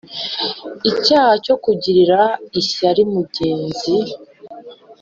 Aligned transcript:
icyaha 0.89 1.33
cyo 1.45 1.55
kugirira 1.63 2.21
ishyari 2.61 3.01
mugenzi 3.13 3.93